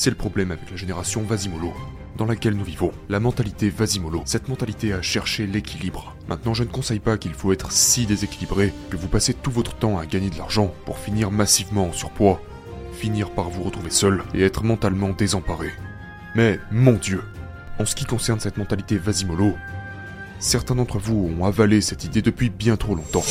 C'est 0.00 0.10
le 0.10 0.16
problème 0.16 0.52
avec 0.52 0.70
la 0.70 0.76
génération 0.76 1.22
Vasimolo, 1.22 1.74
dans 2.16 2.24
laquelle 2.24 2.54
nous 2.54 2.62
vivons. 2.62 2.92
La 3.08 3.18
mentalité 3.18 3.68
Vasimolo, 3.68 4.22
cette 4.26 4.46
mentalité 4.46 4.92
à 4.92 5.02
chercher 5.02 5.44
l'équilibre. 5.44 6.14
Maintenant, 6.28 6.54
je 6.54 6.62
ne 6.62 6.68
conseille 6.68 7.00
pas 7.00 7.18
qu'il 7.18 7.34
faut 7.34 7.52
être 7.52 7.72
si 7.72 8.06
déséquilibré 8.06 8.72
que 8.90 8.96
vous 8.96 9.08
passez 9.08 9.34
tout 9.34 9.50
votre 9.50 9.74
temps 9.74 9.98
à 9.98 10.06
gagner 10.06 10.30
de 10.30 10.38
l'argent 10.38 10.72
pour 10.84 10.98
finir 10.98 11.32
massivement 11.32 11.88
en 11.88 11.92
surpoids, 11.92 12.40
finir 12.92 13.30
par 13.32 13.50
vous 13.50 13.64
retrouver 13.64 13.90
seul 13.90 14.22
et 14.34 14.42
être 14.44 14.62
mentalement 14.62 15.08
désemparé. 15.08 15.72
Mais, 16.36 16.60
mon 16.70 16.92
Dieu, 16.92 17.24
en 17.80 17.84
ce 17.84 17.96
qui 17.96 18.04
concerne 18.04 18.38
cette 18.38 18.56
mentalité 18.56 18.98
Vasimolo, 18.98 19.54
certains 20.38 20.76
d'entre 20.76 21.00
vous 21.00 21.28
ont 21.36 21.44
avalé 21.44 21.80
cette 21.80 22.04
idée 22.04 22.22
depuis 22.22 22.50
bien 22.50 22.76
trop 22.76 22.94
longtemps. 22.94 23.24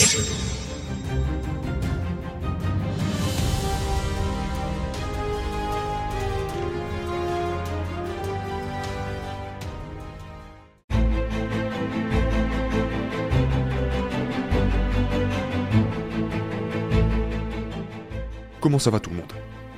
Comment 18.67 18.80
ça 18.80 18.91
va 18.91 18.99
tout 18.99 19.12
le 19.12 19.16
monde? 19.16 19.31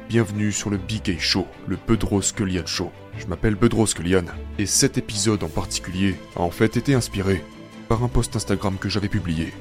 Bienvenue 0.10 0.52
sur 0.52 0.72
le 0.72 0.78
BK 0.78 1.20
Show, 1.20 1.46
le 1.68 1.78
Bedros 1.88 2.24
Show. 2.66 2.92
Je 3.20 3.28
m'appelle 3.28 3.54
Bedros 3.54 3.86
Kelian, 3.86 4.26
et 4.58 4.66
cet 4.66 4.98
épisode 4.98 5.44
en 5.44 5.48
particulier 5.48 6.16
a 6.36 6.40
en 6.40 6.50
fait 6.50 6.76
été 6.76 6.96
inspiré 6.96 7.44
par 7.88 8.04
un 8.04 8.08
post 8.08 8.36
Instagram 8.36 8.78
que 8.80 8.90
j'avais 8.90 9.08
publié. 9.08 9.54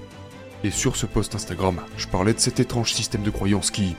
Et 0.65 0.71
sur 0.71 0.97
ce 0.97 1.05
post 1.05 1.35
Instagram, 1.35 1.79
je 1.99 2.07
parlais 2.07 2.33
de 2.33 2.39
cet 2.39 2.59
étrange 2.59 2.95
système 2.95 3.23
de 3.23 3.29
croyance 3.29 3.71
qui... 3.71 3.97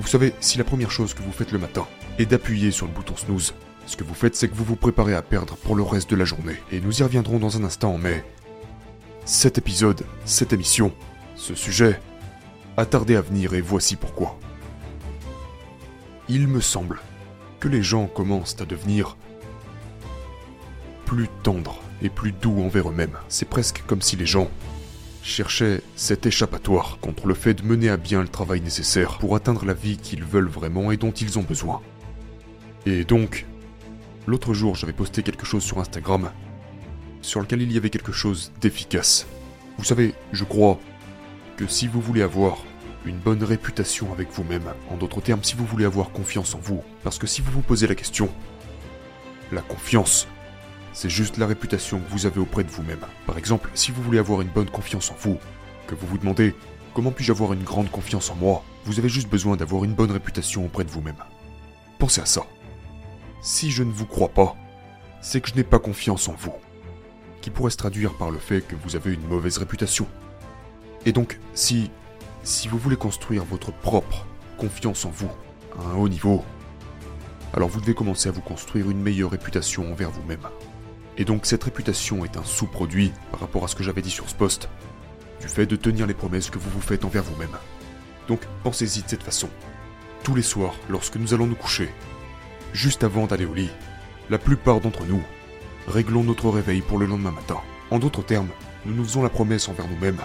Vous 0.00 0.08
savez, 0.08 0.34
si 0.40 0.58
la 0.58 0.64
première 0.64 0.90
chose 0.90 1.14
que 1.14 1.22
vous 1.22 1.30
faites 1.30 1.52
le 1.52 1.60
matin 1.60 1.86
est 2.18 2.26
d'appuyer 2.26 2.72
sur 2.72 2.86
le 2.86 2.92
bouton 2.92 3.14
snooze, 3.14 3.54
ce 3.86 3.96
que 3.96 4.02
vous 4.02 4.14
faites 4.14 4.34
c'est 4.34 4.48
que 4.48 4.56
vous 4.56 4.64
vous 4.64 4.74
préparez 4.74 5.14
à 5.14 5.22
perdre 5.22 5.54
pour 5.54 5.76
le 5.76 5.84
reste 5.84 6.10
de 6.10 6.16
la 6.16 6.24
journée. 6.24 6.56
Et 6.72 6.80
nous 6.80 6.98
y 6.98 7.04
reviendrons 7.04 7.38
dans 7.38 7.56
un 7.56 7.62
instant, 7.62 7.96
mais... 7.96 8.24
Cet 9.24 9.56
épisode, 9.56 10.04
cette 10.24 10.52
émission, 10.52 10.92
ce 11.36 11.54
sujet, 11.54 12.00
a 12.76 12.86
tardé 12.86 13.14
à 13.14 13.20
venir 13.20 13.54
et 13.54 13.60
voici 13.60 13.94
pourquoi. 13.94 14.36
Il 16.30 16.46
me 16.46 16.60
semble 16.60 17.00
que 17.58 17.68
les 17.68 17.82
gens 17.82 18.06
commencent 18.06 18.60
à 18.60 18.66
devenir 18.66 19.16
plus 21.06 21.28
tendres 21.42 21.80
et 22.02 22.10
plus 22.10 22.32
doux 22.32 22.62
envers 22.62 22.90
eux-mêmes. 22.90 23.16
C'est 23.28 23.48
presque 23.48 23.82
comme 23.86 24.02
si 24.02 24.16
les 24.16 24.26
gens 24.26 24.50
cherchaient 25.22 25.80
cet 25.96 26.26
échappatoire 26.26 26.98
contre 27.00 27.26
le 27.26 27.34
fait 27.34 27.54
de 27.54 27.62
mener 27.62 27.88
à 27.88 27.96
bien 27.96 28.20
le 28.20 28.28
travail 28.28 28.60
nécessaire 28.60 29.18
pour 29.18 29.34
atteindre 29.36 29.64
la 29.64 29.72
vie 29.72 29.96
qu'ils 29.96 30.22
veulent 30.22 30.48
vraiment 30.48 30.92
et 30.92 30.98
dont 30.98 31.10
ils 31.10 31.38
ont 31.38 31.42
besoin. 31.42 31.80
Et 32.84 33.04
donc, 33.04 33.46
l'autre 34.26 34.52
jour 34.52 34.74
j'avais 34.74 34.92
posté 34.92 35.22
quelque 35.22 35.46
chose 35.46 35.62
sur 35.62 35.78
Instagram 35.78 36.30
sur 37.22 37.40
lequel 37.40 37.62
il 37.62 37.72
y 37.72 37.78
avait 37.78 37.90
quelque 37.90 38.12
chose 38.12 38.52
d'efficace. 38.60 39.26
Vous 39.78 39.84
savez, 39.84 40.14
je 40.32 40.44
crois 40.44 40.78
que 41.56 41.66
si 41.66 41.88
vous 41.88 42.00
voulez 42.00 42.22
avoir 42.22 42.58
une 43.04 43.18
bonne 43.18 43.42
réputation 43.42 44.12
avec 44.12 44.30
vous-même, 44.30 44.74
en 44.90 44.96
d'autres 44.96 45.20
termes, 45.20 45.44
si 45.44 45.56
vous 45.56 45.64
voulez 45.64 45.84
avoir 45.84 46.10
confiance 46.10 46.54
en 46.54 46.58
vous, 46.58 46.82
parce 47.04 47.18
que 47.18 47.26
si 47.26 47.40
vous 47.40 47.50
vous 47.50 47.62
posez 47.62 47.86
la 47.86 47.94
question, 47.94 48.28
la 49.52 49.62
confiance, 49.62 50.26
c'est 50.92 51.08
juste 51.08 51.36
la 51.36 51.46
réputation 51.46 52.00
que 52.00 52.10
vous 52.10 52.26
avez 52.26 52.40
auprès 52.40 52.64
de 52.64 52.70
vous-même. 52.70 53.04
Par 53.26 53.38
exemple, 53.38 53.70
si 53.74 53.92
vous 53.92 54.02
voulez 54.02 54.18
avoir 54.18 54.40
une 54.40 54.48
bonne 54.48 54.70
confiance 54.70 55.10
en 55.10 55.16
vous, 55.20 55.38
que 55.86 55.94
vous 55.94 56.06
vous 56.06 56.18
demandez 56.18 56.54
comment 56.92 57.12
puis-je 57.12 57.32
avoir 57.32 57.52
une 57.52 57.62
grande 57.62 57.90
confiance 57.90 58.30
en 58.30 58.34
moi, 58.34 58.64
vous 58.84 58.98
avez 58.98 59.08
juste 59.08 59.28
besoin 59.28 59.56
d'avoir 59.56 59.84
une 59.84 59.94
bonne 59.94 60.10
réputation 60.10 60.64
auprès 60.64 60.84
de 60.84 60.90
vous-même. 60.90 61.22
Pensez 61.98 62.20
à 62.20 62.26
ça. 62.26 62.42
Si 63.40 63.70
je 63.70 63.84
ne 63.84 63.92
vous 63.92 64.06
crois 64.06 64.28
pas, 64.28 64.56
c'est 65.20 65.40
que 65.40 65.48
je 65.48 65.54
n'ai 65.54 65.64
pas 65.64 65.78
confiance 65.78 66.28
en 66.28 66.34
vous, 66.34 66.54
qui 67.40 67.50
pourrait 67.50 67.70
se 67.70 67.76
traduire 67.76 68.14
par 68.14 68.30
le 68.30 68.38
fait 68.38 68.62
que 68.62 68.76
vous 68.76 68.96
avez 68.96 69.14
une 69.14 69.26
mauvaise 69.26 69.58
réputation. 69.58 70.06
Et 71.06 71.12
donc, 71.12 71.38
si 71.54 71.90
si 72.48 72.66
vous 72.66 72.78
voulez 72.78 72.96
construire 72.96 73.44
votre 73.44 73.72
propre 73.72 74.26
confiance 74.56 75.04
en 75.04 75.10
vous 75.10 75.30
à 75.78 75.90
un 75.90 75.96
haut 75.96 76.08
niveau, 76.08 76.42
alors 77.52 77.68
vous 77.68 77.80
devez 77.80 77.92
commencer 77.92 78.30
à 78.30 78.32
vous 78.32 78.40
construire 78.40 78.88
une 78.90 79.02
meilleure 79.02 79.30
réputation 79.30 79.92
envers 79.92 80.10
vous-même. 80.10 80.48
Et 81.18 81.26
donc 81.26 81.44
cette 81.44 81.64
réputation 81.64 82.24
est 82.24 82.38
un 82.38 82.44
sous-produit 82.44 83.12
par 83.30 83.40
rapport 83.40 83.64
à 83.64 83.68
ce 83.68 83.74
que 83.74 83.82
j'avais 83.82 84.00
dit 84.00 84.10
sur 84.10 84.30
ce 84.30 84.34
poste, 84.34 84.70
du 85.42 85.46
fait 85.46 85.66
de 85.66 85.76
tenir 85.76 86.06
les 86.06 86.14
promesses 86.14 86.48
que 86.48 86.58
vous 86.58 86.70
vous 86.70 86.80
faites 86.80 87.04
envers 87.04 87.22
vous-même. 87.22 87.56
Donc 88.28 88.40
pensez-y 88.64 89.02
de 89.02 89.08
cette 89.08 89.22
façon. 89.22 89.50
Tous 90.22 90.34
les 90.34 90.42
soirs, 90.42 90.74
lorsque 90.88 91.16
nous 91.16 91.34
allons 91.34 91.46
nous 91.46 91.54
coucher, 91.54 91.90
juste 92.72 93.04
avant 93.04 93.26
d'aller 93.26 93.44
au 93.44 93.52
lit, 93.52 93.70
la 94.30 94.38
plupart 94.38 94.80
d'entre 94.80 95.04
nous 95.04 95.22
réglons 95.86 96.24
notre 96.24 96.48
réveil 96.48 96.80
pour 96.80 96.98
le 96.98 97.04
lendemain 97.04 97.30
matin. 97.30 97.58
En 97.90 97.98
d'autres 97.98 98.24
termes, 98.24 98.48
nous 98.86 98.94
nous 98.94 99.04
faisons 99.04 99.22
la 99.22 99.28
promesse 99.28 99.68
envers 99.68 99.86
nous-mêmes 99.86 100.20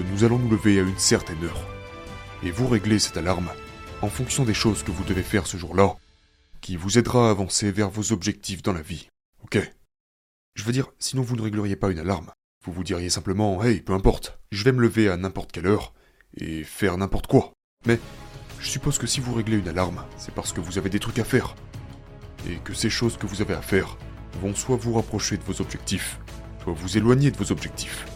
nous 0.00 0.24
allons 0.24 0.38
nous 0.38 0.50
lever 0.50 0.78
à 0.78 0.82
une 0.82 0.98
certaine 0.98 1.42
heure. 1.44 1.66
Et 2.42 2.50
vous 2.50 2.68
réglez 2.68 2.98
cette 2.98 3.16
alarme 3.16 3.50
en 4.02 4.08
fonction 4.08 4.44
des 4.44 4.54
choses 4.54 4.82
que 4.82 4.90
vous 4.90 5.04
devez 5.04 5.22
faire 5.22 5.46
ce 5.46 5.56
jour-là, 5.56 5.96
qui 6.60 6.76
vous 6.76 6.98
aidera 6.98 7.28
à 7.28 7.30
avancer 7.30 7.70
vers 7.70 7.90
vos 7.90 8.12
objectifs 8.12 8.62
dans 8.62 8.72
la 8.72 8.82
vie. 8.82 9.08
Ok? 9.42 9.58
Je 10.54 10.64
veux 10.64 10.72
dire, 10.72 10.88
sinon 10.98 11.22
vous 11.22 11.36
ne 11.36 11.42
régleriez 11.42 11.76
pas 11.76 11.90
une 11.90 11.98
alarme. 11.98 12.30
Vous 12.64 12.72
vous 12.72 12.84
diriez 12.84 13.10
simplement, 13.10 13.62
hey, 13.62 13.80
peu 13.80 13.92
importe, 13.92 14.38
je 14.50 14.64
vais 14.64 14.72
me 14.72 14.80
lever 14.80 15.08
à 15.08 15.16
n'importe 15.16 15.52
quelle 15.52 15.66
heure 15.66 15.92
et 16.36 16.64
faire 16.64 16.96
n'importe 16.96 17.26
quoi. 17.26 17.52
Mais 17.86 17.98
je 18.60 18.68
suppose 18.68 18.98
que 18.98 19.06
si 19.06 19.20
vous 19.20 19.34
réglez 19.34 19.58
une 19.58 19.68
alarme, 19.68 20.04
c'est 20.16 20.34
parce 20.34 20.52
que 20.52 20.60
vous 20.60 20.78
avez 20.78 20.90
des 20.90 21.00
trucs 21.00 21.18
à 21.18 21.24
faire. 21.24 21.54
Et 22.48 22.56
que 22.56 22.74
ces 22.74 22.90
choses 22.90 23.16
que 23.16 23.26
vous 23.26 23.42
avez 23.42 23.54
à 23.54 23.62
faire 23.62 23.98
vont 24.40 24.54
soit 24.54 24.76
vous 24.76 24.94
rapprocher 24.94 25.36
de 25.36 25.44
vos 25.44 25.60
objectifs, 25.60 26.18
soit 26.62 26.72
vous 26.72 26.96
éloigner 26.96 27.30
de 27.30 27.36
vos 27.36 27.52
objectifs. 27.52 28.06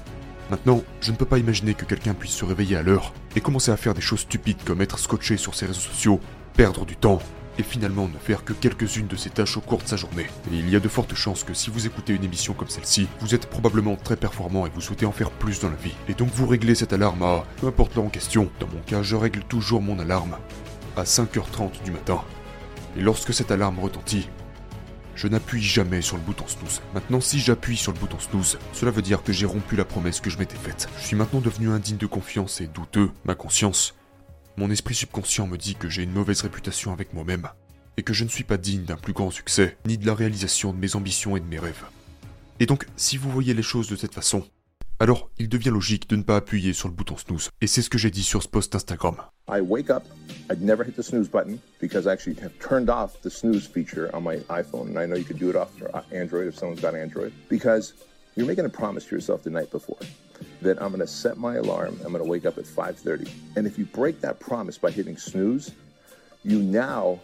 Maintenant, 0.51 0.83
je 1.01 1.13
ne 1.13 1.17
peux 1.17 1.27
pas 1.27 1.39
imaginer 1.39 1.75
que 1.75 1.85
quelqu'un 1.85 2.15
puisse 2.15 2.33
se 2.33 2.45
réveiller 2.45 2.77
à 2.77 2.83
l'heure 2.83 3.13
et 3.37 3.41
commencer 3.41 3.71
à 3.71 3.77
faire 3.77 3.95
des 3.95 4.01
choses 4.01 4.21
stupides 4.21 4.63
comme 4.65 4.81
être 4.81 4.99
scotché 4.99 5.37
sur 5.37 5.55
ses 5.55 5.67
réseaux 5.67 5.81
sociaux, 5.81 6.21
perdre 6.55 6.87
du 6.87 6.97
temps, 6.97 7.21
et 7.59 7.63
finalement 7.63 8.09
ne 8.09 8.19
faire 8.19 8.45
que 8.45 8.53
quelques-unes 8.53 9.09
de 9.09 9.17
ses 9.17 9.31
tâches 9.31 9.57
au 9.57 9.61
cours 9.61 9.83
de 9.83 9.89
sa 9.89 9.97
journée. 9.97 10.27
Et 10.53 10.57
il 10.57 10.71
y 10.71 10.77
a 10.77 10.81
de 10.81 10.89
fortes 10.89 11.15
chances 11.15 11.45
que 11.45 11.55
si 11.55 11.71
vous 11.71 11.87
écoutez 11.87 12.15
une 12.15 12.25
émission 12.25 12.55
comme 12.55 12.69
celle-ci, 12.69 13.09
vous 13.21 13.35
êtes 13.35 13.47
probablement 13.47 13.97
très 13.97 14.17
performant 14.17 14.67
et 14.67 14.71
vous 14.71 14.81
souhaitez 14.81 15.07
en 15.07 15.13
faire 15.13 15.31
plus 15.31 15.61
dans 15.61 15.69
la 15.69 15.77
vie. 15.77 15.95
Et 16.09 16.15
donc 16.15 16.29
vous 16.33 16.47
réglez 16.47 16.75
cette 16.75 16.93
alarme 16.93 17.23
à, 17.23 17.45
peu 17.61 17.67
importe 17.67 17.97
l'heure 17.97 18.05
en 18.05 18.11
question, 18.11 18.49
dans 18.61 18.69
mon 18.69 18.81
cas 18.87 19.03
je 19.03 19.17
règle 19.17 19.43
toujours 19.43 19.83
mon 19.83 19.99
alarme 19.99 20.39
à 20.97 21.03
5h30 21.03 21.83
du 21.85 21.91
matin. 21.91 22.23
Et 22.97 23.01
lorsque 23.01 23.35
cette 23.35 23.51
alarme 23.51 23.81
retentit, 23.81 24.29
je 25.19 25.27
n'appuie 25.27 25.63
jamais 25.63 26.01
sur 26.01 26.17
le 26.17 26.23
bouton 26.23 26.47
snooze. 26.47 26.81
Maintenant, 26.95 27.21
si 27.21 27.41
j'appuie 27.41 27.77
sur 27.77 27.93
le 27.93 27.99
bouton 27.99 28.21
snooze, 28.21 28.57
cela 28.73 28.93
veut 28.93 29.03
dire 29.03 29.25
que 29.25 29.33
j'ai 29.33 29.47
rompu 29.47 29.75
la 29.75 29.85
promesse 29.85 30.21
que 30.21 30.31
je 30.31 30.39
m'étais 30.39 30.57
faite. 30.57 30.89
Je 31.01 31.07
suis 31.07 31.17
maintenant 31.17 31.41
devenu 31.41 31.71
indigne 31.71 31.97
de 31.97 32.07
confiance 32.07 32.61
et 32.61 32.69
douteux. 32.69 33.11
Ma 33.25 33.35
conscience, 33.35 33.97
mon 34.57 34.71
esprit 34.71 34.95
subconscient 34.95 35.49
me 35.49 35.59
dit 35.59 35.75
que 35.75 35.89
j'ai 35.89 36.05
une 36.05 36.13
mauvaise 36.13 36.43
réputation 36.43 36.93
avec 36.93 37.15
moi-même, 37.15 37.49
et 37.97 38.05
que 38.05 38.13
je 38.13 38.23
ne 38.23 38.29
suis 38.29 38.45
pas 38.45 38.59
digne 38.59 38.85
d'un 38.85 38.97
plus 38.97 39.13
grand 39.13 39.33
succès, 39.33 39.77
ni 39.87 39.99
de 39.99 40.07
la 40.07 40.15
réalisation 40.15 40.73
de 40.73 40.79
mes 40.79 40.95
ambitions 40.95 41.37
et 41.37 41.41
de 41.41 41.47
mes 41.47 41.59
rêves. 41.59 41.85
Et 42.61 42.67
donc, 42.67 42.87
si 42.97 43.17
vous 43.17 43.31
voyez 43.31 43.55
les 43.55 43.63
choses 43.63 43.89
de 43.89 43.97
cette 43.97 44.15
façon, 44.15 44.47
alors 45.01 45.31
il 45.39 45.49
devient 45.49 45.71
logique 45.71 46.09
de 46.09 46.15
ne 46.15 46.23
pas 46.23 46.37
appuyer 46.37 46.73
sur 46.73 46.87
le 46.87 46.95
bouton 46.95 47.17
snooze. 47.17 47.51
Et 47.61 47.67
c'est 47.67 47.83
ce 47.83 47.91
que 47.91 47.99
j'ai 47.99 48.13
dit 48.13 48.23
sur 48.23 48.45
ce 48.45 48.49
post 48.49 48.77
Instagram. 48.77 49.17
I 49.49 49.61
wake 49.63 49.89
up, 49.89 50.07
I'd 50.51 50.61
never 50.61 50.85
hit 50.85 50.97
the 50.97 51.03
snooze 51.03 51.29
button 51.29 51.61
because 51.79 52.07
I 52.07 52.13
actually 52.13 52.35
have 52.37 52.59
turned 52.59 52.91
off 52.91 53.23
the 53.23 53.31
snooze 53.31 53.67
feature 53.67 54.15
on 54.15 54.23
my 54.23 54.37
iPhone. 54.37 54.89
And 54.89 54.99
I 54.99 55.07
know 55.07 55.17
you 55.17 55.25
could 55.25 55.39
do 55.39 55.49
it 55.49 55.57
off 55.57 55.71
uh, 55.95 56.03
Android 56.13 56.49
if 56.49 56.57
someone's 56.57 56.81
got 56.81 56.95
Android. 56.95 57.33
Because 57.49 57.95
you're 58.37 58.47
making 58.47 58.67
a 58.67 58.71
promise 58.71 59.07
to 59.07 59.15
yourself 59.15 59.43
the 59.43 59.51
night 59.51 59.71
before 59.71 59.99
that 60.63 60.81
I'm 60.83 60.89
going 60.89 61.01
to 61.01 61.07
set 61.07 61.37
my 61.39 61.57
alarm, 61.57 61.99
I'm 62.05 62.13
going 62.13 62.23
to 62.23 62.31
wake 62.31 62.47
up 62.47 62.59
at 62.59 62.65
5:30. 62.65 63.29
And 63.57 63.67
if 63.67 63.79
you 63.79 63.87
break 63.87 64.21
that 64.21 64.39
promise 64.39 64.79
by 64.79 64.91
hitting 64.91 65.17
snooze, 65.17 65.73
you 66.45 66.63
now 66.63 67.21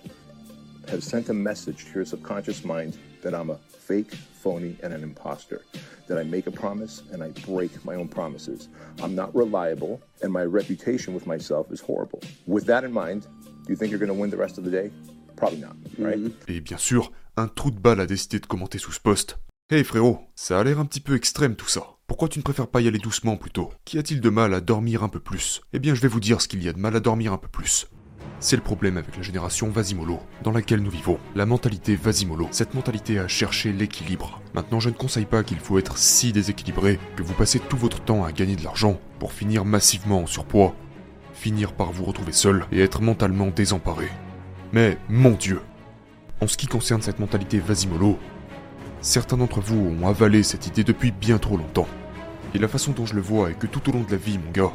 have 0.88 1.04
sent 1.04 1.28
a 1.28 1.34
message 1.34 1.84
to 1.87 1.93
your 1.94 2.04
subconscious 2.04 2.64
mind 2.64 2.98
that 3.24 3.34
I'm 3.34 3.50
a 3.50 3.58
fake, 3.88 4.14
phony, 4.14 4.76
and 4.82 4.92
an 4.92 5.02
imposter. 5.02 5.62
That 6.06 6.18
I 6.18 6.24
make 6.24 6.46
a 6.46 6.52
promise 6.52 7.02
and 7.12 7.22
I 7.22 7.30
break 7.50 7.72
my 7.84 7.96
own 7.96 8.08
promises. 8.08 8.68
I'm 9.02 9.14
not 9.14 9.34
reliable, 9.34 10.00
and 10.22 10.30
my 10.30 10.44
reputation 10.44 11.14
with 11.14 11.26
myself 11.26 11.72
is 11.72 11.80
horrible. 11.80 12.20
With 12.46 12.66
that 12.66 12.84
in 12.84 12.92
mind, 12.92 13.22
do 13.64 13.72
you 13.72 13.76
think 13.76 13.90
you're 13.90 13.98
going 13.98 14.14
to 14.14 14.20
win 14.20 14.30
the 14.30 14.36
rest 14.36 14.58
of 14.58 14.64
the 14.64 14.70
day? 14.70 14.90
Probably 15.36 15.60
not, 15.60 15.74
right? 15.98 16.32
Et 16.46 16.60
bien 16.60 16.78
sûr, 16.78 17.10
un 17.36 17.48
trou 17.48 17.70
de 17.70 17.80
balle 17.80 18.00
a 18.00 18.06
décidé 18.06 18.38
de 18.38 18.46
commenter 18.46 18.78
sous 18.78 18.92
ce 18.92 19.00
post. 19.00 19.38
Hey 19.70 19.82
frérot, 19.82 20.20
ça 20.36 20.60
a 20.60 20.64
l'air 20.64 20.78
un 20.78 20.84
petit 20.84 21.00
peu 21.00 21.16
extrême 21.16 21.56
tout 21.56 21.68
ça. 21.68 21.86
Pourquoi 22.06 22.28
tu 22.28 22.38
ne 22.38 22.44
préfères 22.44 22.68
pas 22.68 22.82
y 22.82 22.86
aller 22.86 22.98
doucement 22.98 23.38
plutôt? 23.38 23.72
Qu'y 23.86 23.98
a-t-il 23.98 24.20
de 24.20 24.28
mal 24.28 24.52
à 24.52 24.60
dormir 24.60 25.02
un 25.02 25.08
peu 25.08 25.20
plus? 25.20 25.62
Eh 25.72 25.78
bien 25.78 25.94
je 25.94 26.02
vais 26.02 26.08
vous 26.08 26.20
dire 26.20 26.42
ce 26.42 26.48
qu'il 26.48 26.62
y 26.62 26.68
a 26.68 26.74
de 26.74 26.78
mal 26.78 26.94
à 26.94 27.00
dormir 27.00 27.32
un 27.32 27.38
peu 27.38 27.48
plus. 27.48 27.86
C'est 28.44 28.56
le 28.56 28.62
problème 28.62 28.99
avec 28.99 29.17
la 29.17 29.23
génération 29.23 29.70
Vasimolo, 29.70 30.20
dans 30.43 30.50
laquelle 30.50 30.82
nous 30.82 30.91
vivons. 30.91 31.19
La 31.35 31.46
mentalité 31.46 31.96
Vasimolo, 31.96 32.46
cette 32.50 32.75
mentalité 32.75 33.19
à 33.19 33.26
chercher 33.26 33.73
l'équilibre. 33.73 34.43
Maintenant, 34.52 34.81
je 34.81 34.91
ne 34.91 34.94
conseille 34.94 35.25
pas 35.25 35.43
qu'il 35.43 35.58
faut 35.58 35.79
être 35.79 35.96
si 35.96 36.31
déséquilibré 36.31 36.99
que 37.17 37.23
vous 37.23 37.32
passez 37.32 37.58
tout 37.58 37.79
votre 37.79 38.02
temps 38.02 38.23
à 38.23 38.32
gagner 38.32 38.56
de 38.56 38.62
l'argent 38.62 39.00
pour 39.19 39.32
finir 39.32 39.64
massivement 39.64 40.20
en 40.20 40.26
surpoids, 40.26 40.75
finir 41.32 41.73
par 41.73 41.91
vous 41.91 42.05
retrouver 42.05 42.32
seul 42.32 42.67
et 42.70 42.82
être 42.82 43.00
mentalement 43.00 43.46
désemparé. 43.46 44.08
Mais, 44.75 44.99
mon 45.08 45.31
Dieu, 45.31 45.62
En 46.43 46.46
ce 46.46 46.58
qui 46.58 46.67
concerne 46.67 47.00
cette 47.00 47.20
mentalité 47.20 47.61
vasimolo, 47.61 48.19
certains 49.00 49.38
d'entre 49.38 49.62
vous 49.62 49.96
ont 50.02 50.06
avalé 50.06 50.43
cette 50.43 50.67
idée 50.67 50.85
depuis 50.85 51.12
bien 51.12 51.38
trop 51.38 51.56
longtemps. 51.56 51.88
Et 52.52 52.58
la 52.58 52.69
façon 52.69 52.93
dont 52.93 53.06
je 53.06 53.14
le 53.14 53.23
vois 53.23 53.52
est 53.52 53.58
que 53.58 53.67
tout 53.67 53.88
au 53.88 53.93
long 53.94 54.02
de 54.02 54.11
la 54.11 54.19
vie, 54.19 54.37
mon 54.37 54.50
gars, 54.50 54.75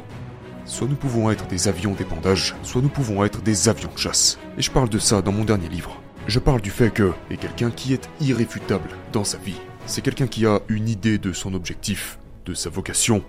soit 0.70 0.86
nous 0.86 0.94
pouvons 0.94 1.30
être 1.30 1.48
des 1.48 1.66
avions 1.66 1.94
d'épandage, 1.94 2.54
soit 2.62 2.80
nous 2.80 2.88
pouvons 2.88 3.24
être 3.24 3.42
des 3.42 3.68
avions 3.68 3.90
de 3.92 3.98
chasse. 3.98 4.38
Et 4.56 4.62
je 4.62 4.70
parle 4.70 4.88
de 4.88 5.00
ça 5.00 5.20
dans 5.20 5.32
mon 5.32 5.44
dernier 5.44 5.68
livre. 5.68 6.00
Je 6.28 6.38
parle 6.38 6.60
du 6.60 6.70
fait 6.70 6.90
que, 6.90 7.12
est 7.30 7.36
quelqu'un 7.36 7.72
qui 7.72 7.92
est 7.92 8.08
irréfutable 8.20 8.88
dans 9.12 9.24
sa 9.24 9.38
vie. 9.38 9.60
C'est 9.86 10.00
quelqu'un 10.00 10.28
qui 10.28 10.46
a 10.46 10.60
une 10.68 10.88
idée 10.88 11.18
de 11.18 11.32
son 11.32 11.54
objectif, 11.54 12.18
de 12.46 12.54
sa 12.54 12.70
vocation, 12.70 13.24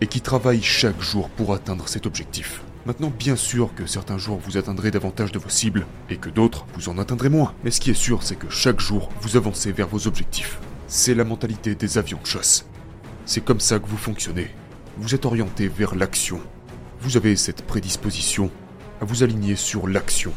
et 0.00 0.06
qui 0.06 0.22
travaille 0.22 0.62
chaque 0.62 1.00
jour 1.00 1.28
pour 1.28 1.52
atteindre 1.52 1.86
cet 1.86 2.06
objectif. 2.06 2.62
Maintenant, 2.86 3.12
bien 3.16 3.36
sûr 3.36 3.74
que 3.74 3.84
certains 3.84 4.18
jours 4.18 4.40
vous 4.42 4.56
atteindrez 4.56 4.90
davantage 4.90 5.32
de 5.32 5.38
vos 5.38 5.50
cibles, 5.50 5.86
et 6.08 6.16
que 6.16 6.30
d'autres 6.30 6.64
vous 6.74 6.88
en 6.88 6.98
atteindrez 6.98 7.28
moins. 7.28 7.52
Mais 7.62 7.70
ce 7.70 7.80
qui 7.80 7.90
est 7.90 7.94
sûr, 7.94 8.22
c'est 8.22 8.36
que 8.36 8.48
chaque 8.48 8.80
jour, 8.80 9.10
vous 9.20 9.36
avancez 9.36 9.70
vers 9.70 9.88
vos 9.88 10.06
objectifs. 10.06 10.60
C'est 10.88 11.14
la 11.14 11.24
mentalité 11.24 11.74
des 11.74 11.98
avions 11.98 12.20
de 12.22 12.26
chasse. 12.26 12.64
C'est 13.26 13.44
comme 13.44 13.60
ça 13.60 13.78
que 13.78 13.86
vous 13.86 13.98
fonctionnez. 13.98 14.48
Vous 14.96 15.14
êtes 15.14 15.26
orienté 15.26 15.68
vers 15.68 15.94
l'action. 15.94 16.40
Vous 17.00 17.16
avez 17.16 17.36
cette 17.36 17.62
prédisposition 17.62 18.50
à 19.00 19.04
vous 19.04 19.22
aligner 19.22 19.54
sur 19.54 19.86
l'action. 19.86 20.32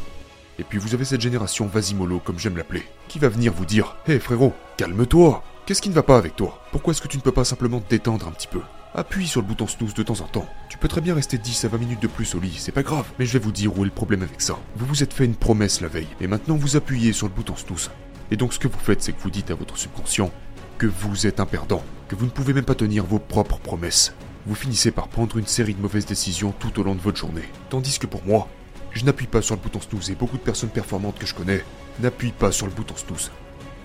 Et 0.58 0.64
puis 0.64 0.78
vous 0.78 0.94
avez 0.94 1.04
cette 1.04 1.20
génération 1.20 1.66
vasimolo, 1.66 2.18
comme 2.18 2.38
j'aime 2.38 2.56
l'appeler, 2.56 2.82
qui 3.08 3.18
va 3.18 3.28
venir 3.28 3.52
vous 3.52 3.64
dire 3.64 3.96
Hé 4.06 4.18
frérot, 4.18 4.52
calme-toi 4.76 5.42
Qu'est-ce 5.64 5.80
qui 5.80 5.88
ne 5.88 5.94
va 5.94 6.02
pas 6.02 6.18
avec 6.18 6.36
toi? 6.36 6.62
Pourquoi 6.72 6.92
est-ce 6.92 7.00
que 7.00 7.08
tu 7.08 7.16
ne 7.16 7.22
peux 7.22 7.32
pas 7.32 7.44
simplement 7.44 7.80
te 7.80 7.88
détendre 7.88 8.28
un 8.28 8.32
petit 8.32 8.48
peu? 8.48 8.60
Appuie 8.94 9.26
sur 9.26 9.40
le 9.40 9.46
bouton 9.46 9.66
snooze 9.66 9.94
de 9.94 10.02
temps 10.02 10.20
en 10.20 10.26
temps. 10.26 10.48
Tu 10.68 10.76
peux 10.76 10.88
très 10.88 11.00
bien 11.00 11.14
rester 11.14 11.38
10 11.38 11.64
à 11.64 11.68
20 11.68 11.78
minutes 11.78 12.02
de 12.02 12.08
plus 12.08 12.34
au 12.34 12.40
lit, 12.40 12.56
c'est 12.58 12.72
pas 12.72 12.82
grave. 12.82 13.06
Mais 13.18 13.24
je 13.24 13.32
vais 13.32 13.38
vous 13.38 13.52
dire 13.52 13.76
où 13.78 13.82
est 13.82 13.88
le 13.88 13.94
problème 13.94 14.22
avec 14.22 14.40
ça. 14.40 14.58
Vous 14.76 14.86
vous 14.86 15.02
êtes 15.02 15.14
fait 15.14 15.24
une 15.24 15.36
promesse 15.36 15.80
la 15.80 15.88
veille, 15.88 16.08
et 16.20 16.26
maintenant 16.26 16.56
vous 16.56 16.76
appuyez 16.76 17.12
sur 17.12 17.26
le 17.26 17.32
bouton 17.32 17.56
snooze. 17.56 17.90
Et 18.30 18.36
donc 18.36 18.52
ce 18.52 18.58
que 18.58 18.68
vous 18.68 18.78
faites, 18.78 19.02
c'est 19.02 19.12
que 19.12 19.22
vous 19.22 19.30
dites 19.30 19.50
à 19.50 19.54
votre 19.54 19.78
subconscient 19.78 20.30
que 20.76 20.86
vous 20.86 21.26
êtes 21.26 21.40
un 21.40 21.46
perdant, 21.46 21.84
que 22.08 22.16
vous 22.16 22.26
ne 22.26 22.30
pouvez 22.30 22.52
même 22.52 22.64
pas 22.64 22.74
tenir 22.74 23.04
vos 23.04 23.18
propres 23.18 23.58
promesses. 23.58 24.12
Vous 24.46 24.54
finissez 24.54 24.90
par 24.90 25.08
prendre 25.08 25.36
une 25.36 25.46
série 25.46 25.74
de 25.74 25.82
mauvaises 25.82 26.06
décisions 26.06 26.54
tout 26.58 26.80
au 26.80 26.82
long 26.82 26.94
de 26.94 27.00
votre 27.00 27.18
journée. 27.18 27.44
Tandis 27.68 27.98
que 27.98 28.06
pour 28.06 28.24
moi, 28.24 28.48
je 28.92 29.04
n'appuie 29.04 29.26
pas 29.26 29.42
sur 29.42 29.54
le 29.54 29.60
bouton 29.60 29.80
snooze 29.82 30.10
et 30.10 30.14
beaucoup 30.14 30.38
de 30.38 30.42
personnes 30.42 30.70
performantes 30.70 31.18
que 31.18 31.26
je 31.26 31.34
connais 31.34 31.62
n'appuient 32.00 32.32
pas 32.32 32.50
sur 32.50 32.66
le 32.66 32.72
bouton 32.72 32.96
snooze. 32.96 33.30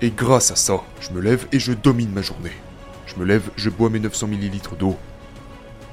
Et 0.01 0.11
grâce 0.11 0.51
à 0.51 0.55
ça, 0.55 0.81
je 1.01 1.11
me 1.11 1.19
lève 1.19 1.45
et 1.51 1.59
je 1.59 1.73
domine 1.73 2.11
ma 2.11 2.21
journée. 2.21 2.53
Je 3.05 3.17
me 3.17 3.25
lève, 3.25 3.49
je 3.57 3.69
bois 3.69 3.89
mes 3.89 3.99
900 3.99 4.27
ml 4.27 4.77
d'eau. 4.79 4.97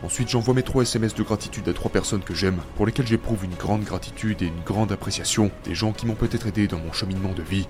Ensuite, 0.04 0.28
j'envoie 0.28 0.54
mes 0.54 0.62
3 0.62 0.82
SMS 0.82 1.14
de 1.14 1.22
gratitude 1.24 1.68
à 1.68 1.72
3 1.72 1.90
personnes 1.90 2.22
que 2.22 2.34
j'aime, 2.34 2.60
pour 2.76 2.86
lesquelles 2.86 3.06
j'éprouve 3.06 3.44
une 3.44 3.54
grande 3.54 3.84
gratitude 3.84 4.42
et 4.42 4.46
une 4.46 4.62
grande 4.64 4.92
appréciation, 4.92 5.50
des 5.64 5.74
gens 5.74 5.92
qui 5.92 6.06
m'ont 6.06 6.14
peut-être 6.14 6.46
aidé 6.46 6.68
dans 6.68 6.78
mon 6.78 6.92
cheminement 6.92 7.32
de 7.32 7.42
vie. 7.42 7.68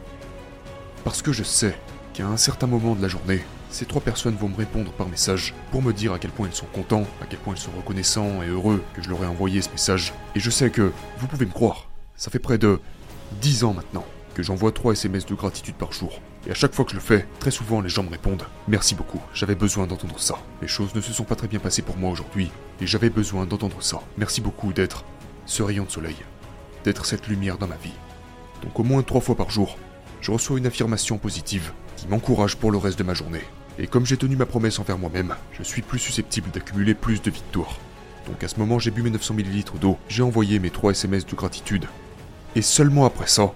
Parce 1.04 1.22
que 1.22 1.32
je 1.32 1.42
sais 1.42 1.76
qu'à 2.12 2.26
un 2.26 2.36
certain 2.36 2.66
moment 2.66 2.94
de 2.94 3.02
la 3.02 3.08
journée, 3.08 3.42
ces 3.70 3.86
trois 3.86 4.02
personnes 4.02 4.36
vont 4.36 4.48
me 4.48 4.56
répondre 4.56 4.92
par 4.92 5.08
message 5.08 5.54
pour 5.70 5.82
me 5.82 5.92
dire 5.92 6.12
à 6.12 6.18
quel 6.18 6.30
point 6.30 6.48
ils 6.48 6.54
sont 6.54 6.66
contents, 6.66 7.06
à 7.22 7.26
quel 7.28 7.38
point 7.38 7.54
ils 7.54 7.60
sont 7.60 7.70
reconnaissants 7.76 8.42
et 8.42 8.48
heureux 8.48 8.82
que 8.94 9.02
je 9.02 9.08
leur 9.08 9.22
ai 9.24 9.26
envoyé 9.26 9.62
ce 9.62 9.70
message. 9.70 10.12
Et 10.34 10.40
je 10.40 10.50
sais 10.50 10.70
que, 10.70 10.92
vous 11.18 11.26
pouvez 11.26 11.46
me 11.46 11.52
croire, 11.52 11.88
ça 12.16 12.30
fait 12.30 12.38
près 12.38 12.58
de 12.58 12.80
10 13.40 13.64
ans 13.64 13.72
maintenant 13.72 14.04
que 14.34 14.42
j'envoie 14.42 14.72
3 14.72 14.92
SMS 14.92 15.26
de 15.26 15.34
gratitude 15.34 15.74
par 15.74 15.92
jour. 15.92 16.20
Et 16.46 16.50
à 16.50 16.54
chaque 16.54 16.74
fois 16.74 16.84
que 16.84 16.90
je 16.90 16.96
le 16.96 17.02
fais, 17.02 17.26
très 17.38 17.50
souvent 17.50 17.80
les 17.80 17.88
gens 17.88 18.02
me 18.02 18.10
répondent 18.10 18.44
Merci 18.68 18.94
beaucoup, 18.94 19.20
j'avais 19.32 19.54
besoin 19.54 19.86
d'entendre 19.86 20.18
ça. 20.18 20.36
Les 20.60 20.68
choses 20.68 20.94
ne 20.94 21.00
se 21.00 21.12
sont 21.12 21.24
pas 21.24 21.36
très 21.36 21.48
bien 21.48 21.60
passées 21.60 21.82
pour 21.82 21.96
moi 21.96 22.10
aujourd'hui, 22.10 22.50
et 22.80 22.86
j'avais 22.86 23.10
besoin 23.10 23.46
d'entendre 23.46 23.82
ça. 23.82 24.00
Merci 24.18 24.40
beaucoup 24.40 24.72
d'être 24.72 25.04
ce 25.46 25.62
rayon 25.62 25.84
de 25.84 25.90
soleil, 25.90 26.16
d'être 26.84 27.06
cette 27.06 27.28
lumière 27.28 27.58
dans 27.58 27.68
ma 27.68 27.76
vie. 27.76 27.92
Donc 28.62 28.78
au 28.78 28.82
moins 28.82 29.02
3 29.02 29.20
fois 29.20 29.34
par 29.34 29.50
jour, 29.50 29.76
je 30.20 30.30
reçois 30.30 30.58
une 30.58 30.66
affirmation 30.66 31.18
positive 31.18 31.72
m'encourage 32.08 32.56
pour 32.56 32.70
le 32.70 32.78
reste 32.78 32.98
de 32.98 33.04
ma 33.04 33.14
journée. 33.14 33.42
Et 33.78 33.86
comme 33.86 34.06
j'ai 34.06 34.16
tenu 34.16 34.36
ma 34.36 34.46
promesse 34.46 34.78
envers 34.78 34.98
moi-même, 34.98 35.34
je 35.52 35.62
suis 35.62 35.82
plus 35.82 35.98
susceptible 35.98 36.50
d'accumuler 36.50 36.94
plus 36.94 37.22
de 37.22 37.30
victoires. 37.30 37.78
Donc 38.26 38.42
à 38.44 38.48
ce 38.48 38.58
moment, 38.58 38.78
j'ai 38.78 38.90
bu 38.90 39.02
mes 39.02 39.10
900 39.10 39.34
ml 39.34 39.64
d'eau, 39.80 39.98
j'ai 40.08 40.22
envoyé 40.22 40.58
mes 40.58 40.70
3 40.70 40.92
SMS 40.92 41.26
de 41.26 41.34
gratitude. 41.34 41.86
Et 42.54 42.62
seulement 42.62 43.06
après 43.06 43.26
ça, 43.26 43.52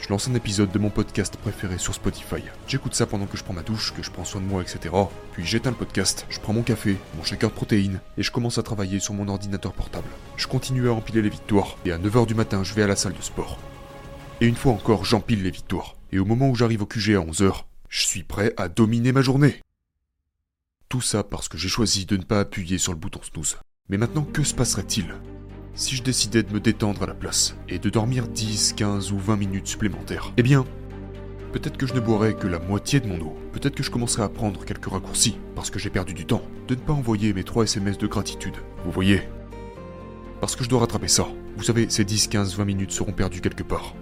je 0.00 0.08
lance 0.08 0.28
un 0.28 0.34
épisode 0.34 0.70
de 0.70 0.78
mon 0.78 0.90
podcast 0.90 1.36
préféré 1.36 1.78
sur 1.78 1.94
Spotify. 1.94 2.42
J'écoute 2.68 2.94
ça 2.94 3.06
pendant 3.06 3.26
que 3.26 3.36
je 3.36 3.44
prends 3.44 3.54
ma 3.54 3.62
douche, 3.62 3.92
que 3.94 4.02
je 4.02 4.10
prends 4.10 4.24
soin 4.24 4.40
de 4.40 4.46
moi, 4.46 4.62
etc. 4.62 4.94
Puis 5.32 5.44
j'éteins 5.44 5.70
le 5.70 5.76
podcast, 5.76 6.26
je 6.28 6.38
prends 6.38 6.52
mon 6.52 6.62
café, 6.62 6.96
mon 7.16 7.24
shaker 7.24 7.50
de 7.50 7.54
protéines, 7.54 8.00
et 8.16 8.22
je 8.22 8.30
commence 8.30 8.58
à 8.58 8.62
travailler 8.62 9.00
sur 9.00 9.14
mon 9.14 9.28
ordinateur 9.28 9.72
portable. 9.72 10.08
Je 10.36 10.46
continue 10.46 10.88
à 10.88 10.92
empiler 10.92 11.22
les 11.22 11.30
victoires, 11.30 11.76
et 11.84 11.92
à 11.92 11.98
9h 11.98 12.26
du 12.26 12.34
matin, 12.34 12.62
je 12.62 12.74
vais 12.74 12.82
à 12.82 12.86
la 12.86 12.96
salle 12.96 13.14
de 13.14 13.22
sport. 13.22 13.58
Et 14.40 14.46
une 14.46 14.54
fois 14.54 14.72
encore, 14.72 15.04
j'empile 15.04 15.42
les 15.42 15.50
victoires. 15.50 15.95
Et 16.12 16.18
au 16.18 16.24
moment 16.24 16.50
où 16.50 16.54
j'arrive 16.54 16.82
au 16.82 16.86
QG 16.86 17.10
à 17.10 17.24
11h, 17.24 17.64
je 17.88 18.06
suis 18.06 18.22
prêt 18.22 18.52
à 18.56 18.68
dominer 18.68 19.12
ma 19.12 19.22
journée. 19.22 19.60
Tout 20.88 21.00
ça 21.00 21.24
parce 21.24 21.48
que 21.48 21.58
j'ai 21.58 21.68
choisi 21.68 22.06
de 22.06 22.16
ne 22.16 22.22
pas 22.22 22.40
appuyer 22.40 22.78
sur 22.78 22.92
le 22.92 22.98
bouton 22.98 23.20
snooze. 23.22 23.56
Mais 23.88 23.98
maintenant, 23.98 24.22
que 24.24 24.44
se 24.44 24.54
passerait-il 24.54 25.14
si 25.74 25.94
je 25.94 26.02
décidais 26.02 26.42
de 26.42 26.52
me 26.54 26.60
détendre 26.60 27.02
à 27.02 27.06
la 27.06 27.14
place 27.14 27.54
et 27.68 27.78
de 27.78 27.90
dormir 27.90 28.28
10, 28.28 28.72
15 28.74 29.12
ou 29.12 29.18
20 29.18 29.36
minutes 29.36 29.66
supplémentaires? 29.66 30.32
Eh 30.36 30.42
bien, 30.42 30.64
peut-être 31.52 31.76
que 31.76 31.86
je 31.86 31.94
ne 31.94 32.00
boirais 32.00 32.34
que 32.34 32.46
la 32.46 32.60
moitié 32.60 33.00
de 33.00 33.08
mon 33.08 33.20
eau. 33.20 33.36
Peut-être 33.52 33.74
que 33.74 33.82
je 33.82 33.90
commencerai 33.90 34.22
à 34.22 34.28
prendre 34.28 34.64
quelques 34.64 34.86
raccourcis 34.86 35.38
parce 35.54 35.70
que 35.70 35.78
j'ai 35.78 35.90
perdu 35.90 36.14
du 36.14 36.24
temps. 36.24 36.42
De 36.68 36.76
ne 36.76 36.80
pas 36.80 36.92
envoyer 36.92 37.32
mes 37.32 37.44
3 37.44 37.64
SMS 37.64 37.98
de 37.98 38.06
gratitude. 38.06 38.56
Vous 38.84 38.92
voyez? 38.92 39.22
Parce 40.40 40.54
que 40.54 40.64
je 40.64 40.68
dois 40.68 40.80
rattraper 40.80 41.08
ça. 41.08 41.26
Vous 41.56 41.64
savez, 41.64 41.90
ces 41.90 42.04
10, 42.04 42.28
15, 42.28 42.56
20 42.56 42.64
minutes 42.64 42.92
seront 42.92 43.12
perdues 43.12 43.40
quelque 43.40 43.62
part. 43.62 43.94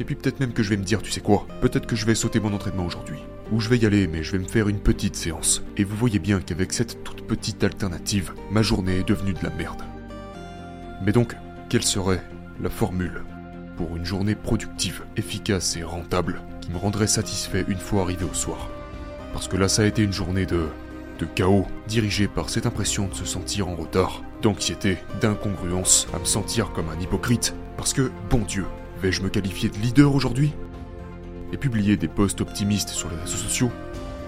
Et 0.00 0.04
puis 0.04 0.14
peut-être 0.14 0.40
même 0.40 0.54
que 0.54 0.62
je 0.62 0.70
vais 0.70 0.78
me 0.78 0.82
dire, 0.82 1.02
tu 1.02 1.10
sais 1.10 1.20
quoi, 1.20 1.46
peut-être 1.60 1.86
que 1.86 1.94
je 1.94 2.06
vais 2.06 2.14
sauter 2.14 2.40
mon 2.40 2.54
entraînement 2.54 2.86
aujourd'hui. 2.86 3.18
Ou 3.52 3.60
je 3.60 3.68
vais 3.68 3.76
y 3.76 3.84
aller, 3.84 4.06
mais 4.06 4.22
je 4.22 4.32
vais 4.32 4.38
me 4.38 4.48
faire 4.48 4.68
une 4.68 4.80
petite 4.80 5.14
séance. 5.14 5.62
Et 5.76 5.84
vous 5.84 5.94
voyez 5.94 6.18
bien 6.18 6.40
qu'avec 6.40 6.72
cette 6.72 7.04
toute 7.04 7.26
petite 7.26 7.62
alternative, 7.62 8.32
ma 8.50 8.62
journée 8.62 9.00
est 9.00 9.08
devenue 9.08 9.34
de 9.34 9.44
la 9.44 9.50
merde. 9.50 9.82
Mais 11.04 11.12
donc, 11.12 11.36
quelle 11.68 11.82
serait 11.82 12.22
la 12.62 12.70
formule 12.70 13.22
pour 13.76 13.94
une 13.94 14.06
journée 14.06 14.34
productive, 14.34 15.02
efficace 15.16 15.76
et 15.76 15.82
rentable 15.82 16.40
qui 16.62 16.70
me 16.70 16.78
rendrait 16.78 17.06
satisfait 17.06 17.66
une 17.68 17.78
fois 17.78 18.02
arrivé 18.02 18.24
au 18.24 18.34
soir? 18.34 18.70
Parce 19.34 19.48
que 19.48 19.58
là, 19.58 19.68
ça 19.68 19.82
a 19.82 19.86
été 19.86 20.02
une 20.02 20.12
journée 20.12 20.46
de 20.46 20.66
de 21.20 21.26
chaos, 21.26 21.66
dirigée 21.86 22.28
par 22.28 22.48
cette 22.48 22.64
impression 22.64 23.06
de 23.06 23.14
se 23.14 23.26
sentir 23.26 23.68
en 23.68 23.76
retard, 23.76 24.22
d'anxiété, 24.40 24.96
d'incongruence, 25.20 26.08
à 26.14 26.18
me 26.18 26.24
sentir 26.24 26.72
comme 26.72 26.88
un 26.88 26.98
hypocrite, 26.98 27.54
parce 27.76 27.92
que, 27.92 28.10
bon 28.30 28.38
Dieu, 28.38 28.64
Vais-je 29.02 29.22
me 29.22 29.30
qualifier 29.30 29.70
de 29.70 29.78
leader 29.78 30.14
aujourd'hui 30.14 30.52
Et 31.54 31.56
publier 31.56 31.96
des 31.96 32.08
posts 32.08 32.42
optimistes 32.42 32.90
sur 32.90 33.08
les 33.08 33.16
réseaux 33.16 33.38
sociaux 33.38 33.72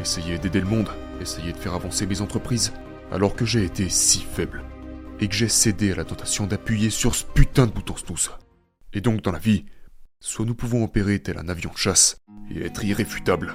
Essayer 0.01 0.39
d'aider 0.39 0.61
le 0.61 0.67
monde 0.67 0.89
Essayer 1.21 1.53
de 1.53 1.59
faire 1.59 1.75
avancer 1.75 2.07
mes 2.07 2.23
entreprises 2.23 2.73
Alors 3.11 3.37
que 3.37 3.45
j'ai 3.45 3.65
été 3.65 3.91
si 3.91 4.21
faible. 4.21 4.63
Et 5.21 5.29
que 5.29 5.35
j'ai 5.35 5.49
cédé 5.49 5.93
à 5.93 5.97
la 5.97 6.05
tentation 6.05 6.47
d'appuyer 6.47 6.89
sur 6.89 7.15
ce 7.15 7.25
putain 7.25 7.67
de 7.67 7.73
bouton 7.73 7.97
snooze. 7.97 8.31
Et 8.95 9.03
donc 9.03 9.21
dans 9.21 9.31
la 9.31 9.39
vie, 9.39 9.67
soit 10.21 10.47
nous 10.47 10.55
pouvons 10.55 10.85
opérer 10.85 11.19
tel 11.19 11.37
un 11.37 11.51
avion 11.51 11.71
de 11.71 11.79
chasse 11.79 12.23
et 12.51 12.65
être 12.65 12.83
irréfutable, 12.83 13.55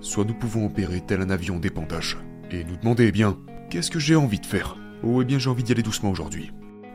soit 0.00 0.24
nous 0.24 0.34
pouvons 0.34 0.66
opérer 0.66 1.02
tel 1.06 1.20
un 1.20 1.30
avion 1.30 1.58
d'épandage 1.58 2.16
et 2.50 2.64
nous 2.64 2.76
demander 2.76 3.06
eh 3.06 3.12
bien, 3.12 3.38
qu'est-ce 3.70 3.90
que 3.90 3.98
j'ai 3.98 4.16
envie 4.16 4.40
de 4.40 4.46
faire? 4.46 4.76
Oh 5.02 5.20
eh 5.20 5.24
bien 5.26 5.38
j'ai 5.38 5.50
envie 5.50 5.62
d'y 5.62 5.72
aller 5.72 5.82
doucement 5.82 6.10
aujourd'hui. 6.10 6.52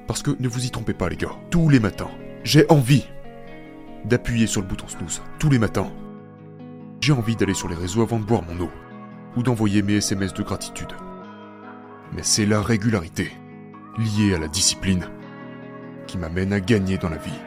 Parce 0.07 0.23
que 0.23 0.31
ne 0.39 0.47
vous 0.47 0.65
y 0.65 0.71
trompez 0.71 0.93
pas 0.93 1.07
les 1.07 1.17
gars, 1.17 1.35
tous 1.51 1.69
les 1.69 1.79
matins, 1.79 2.11
j'ai 2.43 2.65
envie 2.69 3.05
d'appuyer 4.05 4.47
sur 4.47 4.61
le 4.61 4.67
bouton 4.67 4.87
snooze 4.87 5.21
tous 5.39 5.49
les 5.49 5.59
matins. 5.59 5.91
J'ai 7.01 7.13
envie 7.13 7.35
d'aller 7.35 7.53
sur 7.53 7.67
les 7.67 7.75
réseaux 7.75 8.01
avant 8.01 8.19
de 8.19 8.25
boire 8.25 8.43
mon 8.43 8.63
eau, 8.63 8.69
ou 9.35 9.43
d'envoyer 9.43 9.81
mes 9.81 9.95
SMS 9.95 10.33
de 10.33 10.43
gratitude. 10.43 10.93
Mais 12.13 12.23
c'est 12.23 12.45
la 12.45 12.61
régularité, 12.61 13.31
liée 13.97 14.33
à 14.33 14.39
la 14.39 14.47
discipline, 14.47 15.07
qui 16.07 16.17
m'amène 16.17 16.53
à 16.53 16.59
gagner 16.59 16.97
dans 16.97 17.09
la 17.09 17.17
vie. 17.17 17.39